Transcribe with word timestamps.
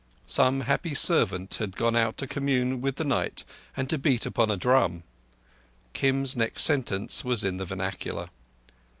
Some 0.25 0.61
happy 0.61 0.95
servant 0.95 1.53
had 1.59 1.75
gone 1.77 1.95
out 1.95 2.17
to 2.17 2.25
commune 2.25 2.81
with 2.81 2.95
the 2.95 3.03
night 3.03 3.43
and 3.77 3.87
to 3.91 3.99
beat 3.99 4.25
upon 4.25 4.49
a 4.49 4.57
drum. 4.57 5.03
Kim's 5.93 6.35
next 6.35 6.63
sentence 6.63 7.23
was 7.23 7.43
in 7.43 7.57
the 7.57 7.65
vernacular. 7.65 8.29